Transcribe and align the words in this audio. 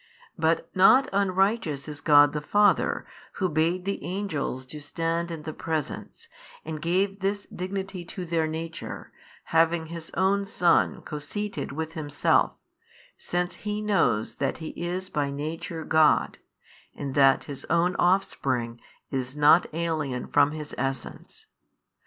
But 0.35 0.67
not 0.75 1.07
unrighteous 1.13 1.87
is 1.87 2.01
God 2.01 2.33
the 2.33 2.41
Father, 2.41 3.05
who 3.33 3.47
bade 3.47 3.85
the 3.85 4.03
Angels 4.03 4.65
to 4.65 4.81
stand 4.81 5.29
in 5.29 5.43
the 5.43 5.53
Presence, 5.53 6.27
and 6.65 6.81
gave 6.81 7.19
this 7.19 7.45
Dignity 7.55 8.03
to 8.05 8.25
their 8.25 8.47
nature, 8.47 9.11
having 9.43 9.85
His 9.85 10.09
own 10.15 10.47
Son 10.47 11.03
co 11.03 11.19
seated 11.19 11.71
with 11.71 11.93
Himself, 11.93 12.53
since 13.15 13.53
He 13.57 13.79
knows 13.79 14.37
that 14.37 14.57
He 14.57 14.69
is 14.69 15.11
by 15.11 15.29
Nature 15.29 15.83
God, 15.83 16.39
and 16.95 17.13
that 17.13 17.43
His 17.43 17.63
own 17.65 17.95
Offspring 17.99 18.81
is 19.11 19.37
not 19.37 19.67
alien 19.71 20.25
from 20.29 20.49
His 20.49 20.73
Essence. 20.79 21.45